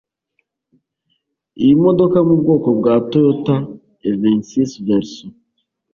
Iyi 1.61 1.73
modoka 1.83 2.15
yo 2.19 2.25
mu 2.29 2.35
bwoko 2.41 2.67
bwa 2.79 2.93
Toyota 3.09 3.55
Evensis 4.09 4.71
verso 4.85 5.25